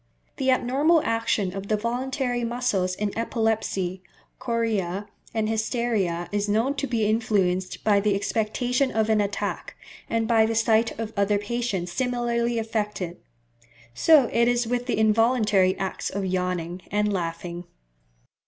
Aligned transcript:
The 0.37 0.49
abnormal 0.49 1.03
action 1.03 1.55
of 1.55 1.67
the 1.67 1.77
voluntary 1.77 2.43
muscles 2.43 2.95
in 2.95 3.15
epilepsy, 3.15 4.01
chorea, 4.39 5.05
and 5.31 5.47
hysteria 5.47 6.27
is 6.31 6.49
known 6.49 6.73
to 6.77 6.87
be 6.87 7.05
influenced 7.05 7.83
by 7.83 7.99
the 7.99 8.15
expectation 8.15 8.89
of 8.89 9.09
an 9.11 9.21
attack, 9.21 9.75
and 10.09 10.27
by 10.27 10.47
the 10.47 10.55
sight 10.55 10.97
of 10.97 11.13
other 11.15 11.37
patients 11.37 11.91
similarly 11.91 12.57
affected. 12.57 13.17
So 13.93 14.27
it 14.33 14.47
is 14.47 14.65
with 14.65 14.87
the 14.87 14.97
involuntary 14.97 15.77
acts 15.77 16.09
of 16.09 16.25
yawning 16.25 16.81
and 16.89 17.13
laughing. 17.13 17.65